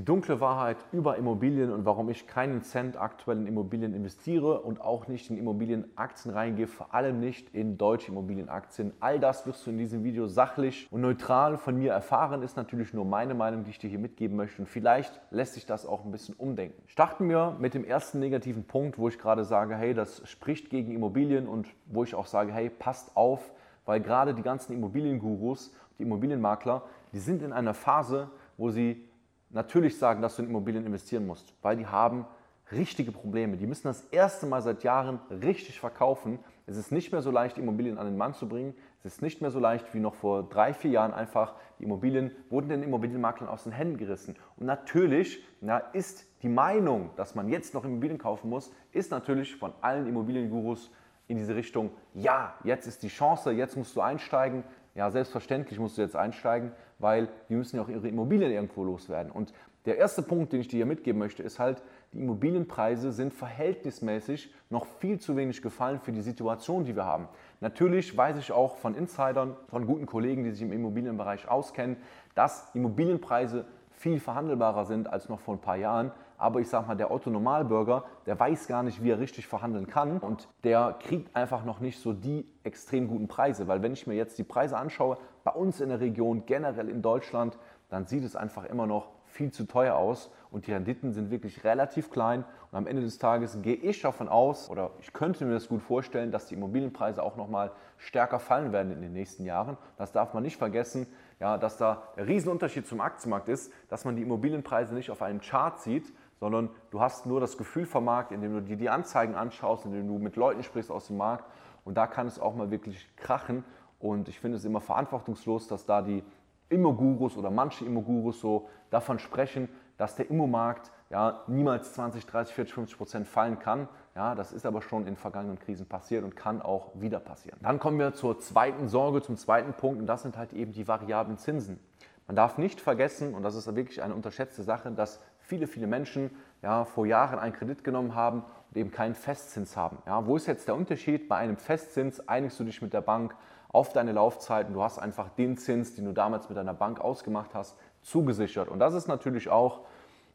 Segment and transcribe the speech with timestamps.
[0.00, 4.80] die dunkle Wahrheit über Immobilien und warum ich keinen Cent aktuell in Immobilien investiere und
[4.80, 8.94] auch nicht in Immobilienaktien reingehe, vor allem nicht in deutsche Immobilienaktien.
[9.00, 12.94] All das wirst du in diesem Video sachlich und neutral von mir erfahren, ist natürlich
[12.94, 16.02] nur meine Meinung, die ich dir hier mitgeben möchte und vielleicht lässt sich das auch
[16.02, 16.82] ein bisschen umdenken.
[16.86, 20.92] Starten wir mit dem ersten negativen Punkt, wo ich gerade sage, hey, das spricht gegen
[20.92, 23.52] Immobilien und wo ich auch sage, hey, passt auf,
[23.84, 29.09] weil gerade die ganzen Immobiliengurus, die Immobilienmakler, die sind in einer Phase, wo sie
[29.50, 32.26] natürlich sagen, dass du in Immobilien investieren musst, weil die haben
[32.72, 33.56] richtige Probleme.
[33.56, 36.38] Die müssen das erste Mal seit Jahren richtig verkaufen.
[36.66, 38.74] Es ist nicht mehr so leicht, Immobilien an den Mann zu bringen.
[39.02, 41.54] Es ist nicht mehr so leicht wie noch vor drei, vier Jahren einfach.
[41.78, 44.36] Die Immobilien wurden den Immobilienmaklern aus den Händen gerissen.
[44.56, 49.56] Und natürlich na, ist die Meinung, dass man jetzt noch Immobilien kaufen muss, ist natürlich
[49.56, 50.90] von allen Immobiliengurus
[51.26, 54.64] in diese Richtung, ja, jetzt ist die Chance, jetzt musst du einsteigen.
[54.94, 59.30] Ja, selbstverständlich musst du jetzt einsteigen, weil die müssen ja auch ihre Immobilien irgendwo loswerden.
[59.30, 59.52] Und
[59.86, 64.52] der erste Punkt, den ich dir hier mitgeben möchte, ist halt, die Immobilienpreise sind verhältnismäßig
[64.68, 67.28] noch viel zu wenig gefallen für die Situation, die wir haben.
[67.60, 71.96] Natürlich weiß ich auch von Insidern, von guten Kollegen, die sich im Immobilienbereich auskennen,
[72.34, 73.64] dass Immobilienpreise
[74.00, 76.10] viel verhandelbarer sind als noch vor ein paar Jahren.
[76.38, 79.86] Aber ich sage mal, der Otto Normalbürger, der weiß gar nicht, wie er richtig verhandeln
[79.86, 83.68] kann und der kriegt einfach noch nicht so die extrem guten Preise.
[83.68, 87.02] Weil wenn ich mir jetzt die Preise anschaue, bei uns in der Region, generell in
[87.02, 87.58] Deutschland,
[87.90, 91.62] dann sieht es einfach immer noch viel zu teuer aus und die Renditen sind wirklich
[91.62, 92.44] relativ klein.
[92.70, 95.82] Und am Ende des Tages gehe ich davon aus, oder ich könnte mir das gut
[95.82, 99.76] vorstellen, dass die Immobilienpreise auch nochmal stärker fallen werden in den nächsten Jahren.
[99.96, 101.06] Das darf man nicht vergessen,
[101.40, 105.40] ja, dass da der Riesenunterschied zum Aktienmarkt ist, dass man die Immobilienpreise nicht auf einem
[105.40, 109.34] Chart sieht, sondern du hast nur das Gefühl vom Markt, indem du dir die Anzeigen
[109.34, 111.44] anschaust, indem du mit Leuten sprichst aus dem Markt.
[111.84, 113.64] Und da kann es auch mal wirklich krachen.
[113.98, 116.22] Und ich finde es immer verantwortungslos, dass da die
[116.68, 119.68] Immogurus oder manche Immogurus so davon sprechen,
[120.00, 123.86] dass der Immomarkt ja niemals 20, 30, 40, 50 Prozent fallen kann.
[124.14, 127.58] Ja, das ist aber schon in vergangenen Krisen passiert und kann auch wieder passieren.
[127.60, 130.88] Dann kommen wir zur zweiten Sorge, zum zweiten Punkt und das sind halt eben die
[130.88, 131.78] variablen Zinsen.
[132.26, 136.30] Man darf nicht vergessen, und das ist wirklich eine unterschätzte Sache, dass viele, viele Menschen
[136.62, 139.98] ja, vor Jahren einen Kredit genommen haben und eben keinen Festzins haben.
[140.06, 141.28] Ja, wo ist jetzt der Unterschied?
[141.28, 143.34] Bei einem Festzins einigst du dich mit der Bank
[143.72, 147.00] auf deine Laufzeit und du hast einfach den Zins, den du damals mit deiner Bank
[147.00, 148.68] ausgemacht hast, zugesichert.
[148.68, 149.80] Und das ist natürlich auch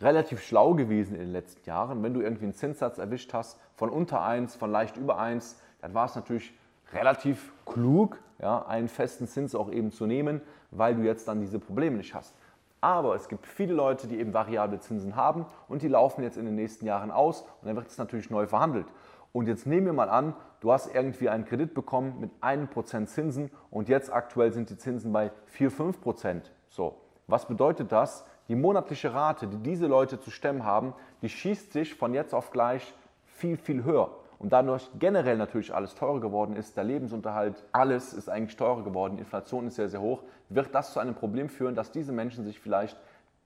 [0.00, 2.02] relativ schlau gewesen in den letzten Jahren.
[2.02, 5.94] Wenn du irgendwie einen Zinssatz erwischt hast von unter 1, von leicht über 1, dann
[5.94, 6.54] war es natürlich
[6.92, 11.58] relativ klug, ja, einen festen Zins auch eben zu nehmen, weil du jetzt dann diese
[11.58, 12.34] Probleme nicht hast.
[12.80, 16.44] Aber es gibt viele Leute, die eben variable Zinsen haben und die laufen jetzt in
[16.44, 18.86] den nächsten Jahren aus und dann wird es natürlich neu verhandelt.
[19.32, 23.50] Und jetzt nehmen wir mal an, du hast irgendwie einen Kredit bekommen mit 1% Zinsen
[23.70, 26.42] und jetzt aktuell sind die Zinsen bei 4, 5%.
[26.70, 26.94] So,
[27.28, 28.24] was bedeutet das?
[28.48, 32.50] Die monatliche Rate, die diese Leute zu stemmen haben, die schießt sich von jetzt auf
[32.50, 32.94] gleich
[33.24, 34.10] viel, viel höher.
[34.38, 39.18] Und dadurch generell natürlich alles teurer geworden ist, der Lebensunterhalt, alles ist eigentlich teurer geworden,
[39.18, 42.58] Inflation ist sehr, sehr hoch, wird das zu einem Problem führen, dass diese Menschen sich
[42.58, 42.96] vielleicht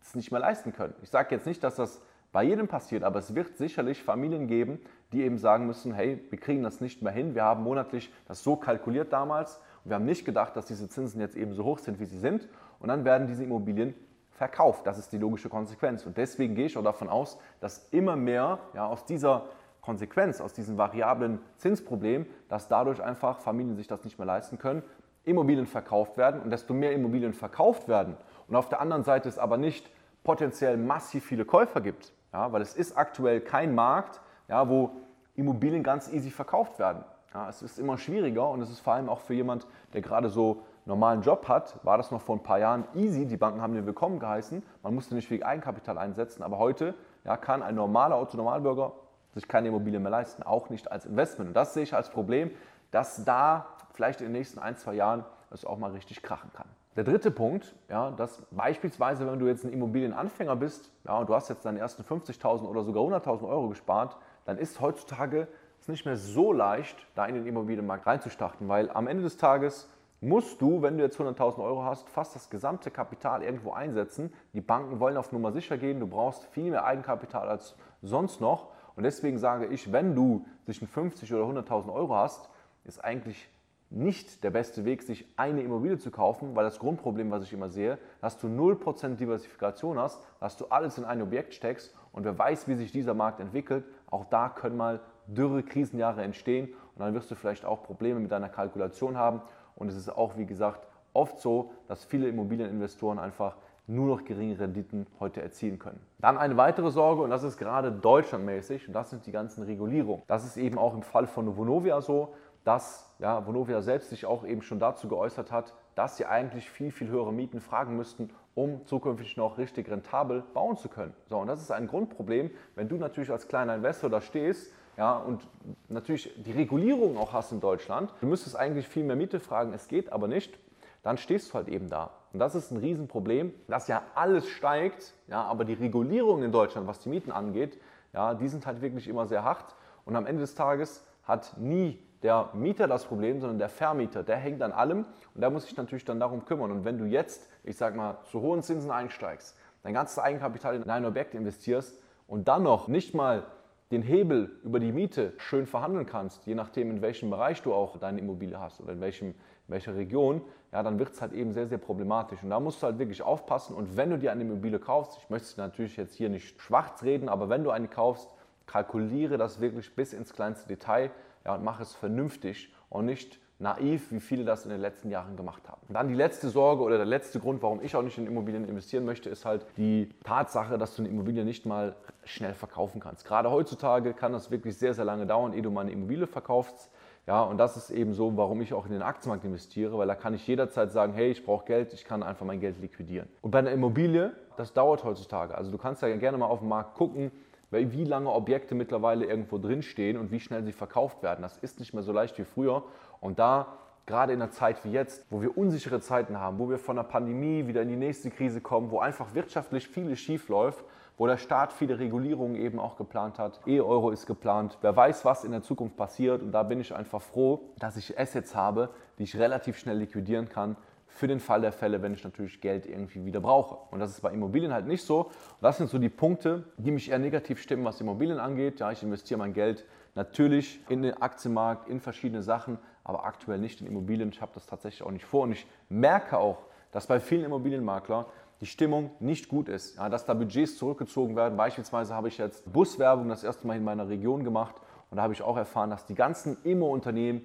[0.01, 0.95] das nicht mehr leisten können.
[1.03, 4.81] Ich sage jetzt nicht, dass das bei jedem passiert, aber es wird sicherlich Familien geben,
[5.13, 8.43] die eben sagen müssen, hey, wir kriegen das nicht mehr hin, wir haben monatlich das
[8.43, 11.79] so kalkuliert damals und wir haben nicht gedacht, dass diese Zinsen jetzt eben so hoch
[11.79, 12.49] sind, wie sie sind
[12.81, 13.95] und dann werden diese Immobilien
[14.31, 14.87] verkauft.
[14.87, 16.07] Das ist die logische Konsequenz.
[16.07, 19.45] Und deswegen gehe ich auch davon aus, dass immer mehr ja, aus dieser
[19.83, 24.83] Konsequenz, aus diesem variablen Zinsproblem, dass dadurch einfach Familien sich das nicht mehr leisten können,
[25.25, 28.17] Immobilien verkauft werden und desto mehr Immobilien verkauft werden
[28.49, 29.91] und auf der anderen Seite es aber nicht
[30.25, 34.91] potenziell massiv viele Käufer gibt, ja, weil es ist aktuell kein Markt, ja, wo
[35.37, 37.05] Immobilien ganz easy verkauft werden.
[37.35, 40.29] Ja, es ist immer schwieriger und es ist vor allem auch für jemand, der gerade
[40.29, 43.27] so normalen Job hat, war das noch vor ein paar Jahren easy.
[43.27, 44.63] Die Banken haben den willkommen geheißen.
[44.83, 46.43] Man musste nicht viel Eigenkapital einsetzen.
[46.43, 46.95] Aber heute
[47.25, 48.93] ja, kann ein normaler Autonormalbürger
[49.35, 51.49] sich keine Immobilie mehr leisten, auch nicht als Investment.
[51.49, 52.51] Und das sehe ich als Problem,
[52.91, 56.67] dass da vielleicht in den nächsten ein, zwei Jahren es auch mal richtig krachen kann.
[56.97, 61.35] Der dritte Punkt, ja, dass beispielsweise, wenn du jetzt ein Immobilienanfänger bist ja, und du
[61.35, 65.49] hast jetzt deine ersten 50.000 oder sogar 100.000 Euro gespart, dann ist heutzutage
[65.81, 69.89] es nicht mehr so leicht, da in den Immobilienmarkt reinzustarten, weil am Ende des Tages
[70.21, 74.33] musst du, wenn du jetzt 100.000 Euro hast, fast das gesamte Kapital irgendwo einsetzen.
[74.53, 78.69] Die Banken wollen auf Nummer sicher gehen, du brauchst viel mehr Eigenkapital als sonst noch.
[78.95, 82.49] Und deswegen sage ich, wenn du zwischen 50 oder 100.000 Euro hast,
[82.85, 83.49] ist eigentlich
[83.95, 87.69] nicht der beste Weg, sich eine Immobilie zu kaufen, weil das Grundproblem, was ich immer
[87.69, 92.39] sehe, dass du 0% Diversifikation hast, dass du alles in ein Objekt steckst und wer
[92.39, 97.15] weiß, wie sich dieser Markt entwickelt, auch da können mal dürre Krisenjahre entstehen und dann
[97.15, 99.43] wirst du vielleicht auch Probleme mit deiner Kalkulation haben
[99.77, 103.57] und es ist auch, wie gesagt, oft so, dass viele Immobilieninvestoren einfach
[103.87, 106.01] nur noch geringe Renditen heute erzielen können.
[106.19, 110.23] Dann eine weitere Sorge und das ist gerade deutschlandmäßig und das sind die ganzen Regulierungen.
[110.29, 112.35] Das ist eben auch im Fall von Vonovia so
[112.65, 116.91] dass ja, Vonovia selbst sich auch eben schon dazu geäußert hat, dass sie eigentlich viel,
[116.91, 121.15] viel höhere Mieten fragen müssten, um zukünftig noch richtig rentabel bauen zu können.
[121.29, 125.17] So, und das ist ein Grundproblem, wenn du natürlich als kleiner Investor da stehst ja,
[125.17, 125.47] und
[125.89, 128.13] natürlich die Regulierung auch hast in Deutschland.
[128.21, 130.59] Du müsstest eigentlich viel mehr Miete fragen, es geht aber nicht.
[131.03, 132.11] Dann stehst du halt eben da.
[132.33, 136.87] Und das ist ein Riesenproblem, dass ja alles steigt, ja, aber die Regulierung in Deutschland,
[136.87, 137.81] was die Mieten angeht,
[138.13, 139.75] ja, die sind halt wirklich immer sehr hart.
[140.05, 144.37] Und am Ende des Tages hat nie der Mieter das Problem, sondern der Vermieter, der
[144.37, 146.71] hängt an allem und der muss sich natürlich dann darum kümmern.
[146.71, 150.89] Und wenn du jetzt, ich sag mal, zu hohen Zinsen einsteigst, dein ganzes Eigenkapital in
[150.89, 153.45] ein Objekt investierst und dann noch nicht mal
[153.91, 157.99] den Hebel über die Miete schön verhandeln kannst, je nachdem, in welchem Bereich du auch
[157.99, 159.35] deine Immobilie hast oder in, welchem, in
[159.69, 160.41] welcher Region,
[160.73, 162.43] ja, dann wird es halt eben sehr, sehr problematisch.
[162.43, 163.77] Und da musst du halt wirklich aufpassen.
[163.77, 167.29] Und wenn du dir eine Immobilie kaufst, ich möchte natürlich jetzt hier nicht schwarz reden,
[167.29, 168.31] aber wenn du eine kaufst,
[168.67, 171.11] kalkuliere das wirklich bis ins kleinste Detail
[171.45, 175.37] ja, und mach es vernünftig und nicht naiv, wie viele das in den letzten Jahren
[175.37, 175.81] gemacht haben.
[175.89, 179.05] Dann die letzte Sorge oder der letzte Grund, warum ich auch nicht in Immobilien investieren
[179.05, 181.95] möchte, ist halt die Tatsache, dass du eine Immobilie nicht mal
[182.25, 183.25] schnell verkaufen kannst.
[183.25, 186.91] Gerade heutzutage kann das wirklich sehr, sehr lange dauern, ehe du mal eine Immobilie verkaufst.
[187.25, 190.17] Ja, und das ist eben so, warum ich auch in den Aktienmarkt investiere, weil da
[190.17, 193.29] kann ich jederzeit sagen, hey, ich brauche Geld, ich kann einfach mein Geld liquidieren.
[193.43, 195.55] Und bei einer Immobilie, das dauert heutzutage.
[195.57, 197.31] Also du kannst ja gerne mal auf den Markt gucken,
[197.73, 201.43] wie lange Objekte mittlerweile irgendwo drinstehen und wie schnell sie verkauft werden.
[201.43, 202.85] Das ist nicht mehr so leicht wie früher.
[203.21, 206.79] Und da, gerade in einer Zeit wie jetzt, wo wir unsichere Zeiten haben, wo wir
[206.79, 210.85] von der Pandemie wieder in die nächste Krise kommen, wo einfach wirtschaftlich vieles schief läuft,
[211.17, 213.61] wo der Staat viele Regulierungen eben auch geplant hat.
[213.67, 214.79] E-Euro ist geplant.
[214.81, 216.43] Wer weiß, was in der Zukunft passiert.
[216.43, 220.49] Und da bin ich einfach froh, dass ich Assets habe, die ich relativ schnell liquidieren
[220.49, 220.77] kann
[221.15, 223.77] für den Fall der Fälle, wenn ich natürlich Geld irgendwie wieder brauche.
[223.93, 225.27] Und das ist bei Immobilien halt nicht so.
[225.27, 228.81] Und das sind so die Punkte, die mich eher negativ stimmen, was Immobilien angeht.
[228.81, 233.81] Ja, ich investiere mein Geld natürlich in den Aktienmarkt, in verschiedene Sachen, aber aktuell nicht
[233.81, 234.31] in Immobilien.
[234.31, 235.43] Ich habe das tatsächlich auch nicht vor.
[235.43, 236.59] Und ich merke auch,
[236.91, 238.25] dass bei vielen Immobilienmaklern
[238.61, 239.97] die Stimmung nicht gut ist.
[239.97, 241.57] Ja, dass da Budgets zurückgezogen werden.
[241.57, 244.77] Beispielsweise habe ich jetzt Buswerbung das erste Mal in meiner Region gemacht.
[245.11, 247.43] Und da habe ich auch erfahren, dass die ganzen Immo-Unternehmen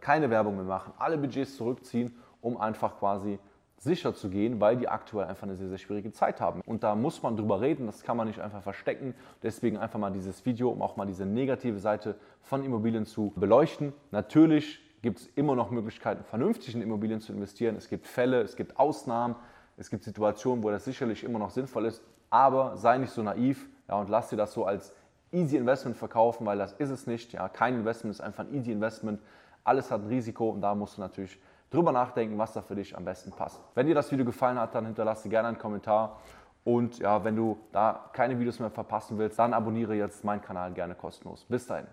[0.00, 3.38] keine Werbung mehr machen, alle Budgets zurückziehen um einfach quasi
[3.78, 6.60] sicher zu gehen, weil die aktuell einfach eine sehr, sehr schwierige Zeit haben.
[6.64, 9.14] Und da muss man drüber reden, das kann man nicht einfach verstecken.
[9.42, 13.92] Deswegen einfach mal dieses Video, um auch mal diese negative Seite von Immobilien zu beleuchten.
[14.10, 17.76] Natürlich gibt es immer noch Möglichkeiten, vernünftig in Immobilien zu investieren.
[17.76, 19.34] Es gibt Fälle, es gibt Ausnahmen,
[19.76, 22.02] es gibt Situationen, wo das sicherlich immer noch sinnvoll ist.
[22.30, 24.94] Aber sei nicht so naiv ja, und lass dir das so als
[25.32, 27.32] Easy Investment verkaufen, weil das ist es nicht.
[27.32, 29.20] Ja, kein Investment ist einfach ein Easy Investment.
[29.62, 31.38] Alles hat ein Risiko und da musst du natürlich
[31.70, 33.60] drüber nachdenken, was da für dich am besten passt.
[33.74, 36.20] Wenn dir das Video gefallen hat, dann hinterlasse gerne einen Kommentar.
[36.64, 40.72] Und ja, wenn du da keine Videos mehr verpassen willst, dann abonniere jetzt meinen Kanal
[40.72, 41.44] gerne kostenlos.
[41.44, 41.86] Bis dahin.